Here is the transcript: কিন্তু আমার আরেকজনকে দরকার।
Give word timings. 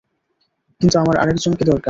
কিন্তু 0.81 0.95
আমার 0.99 1.15
আরেকজনকে 1.17 1.63
দরকার। 1.63 1.79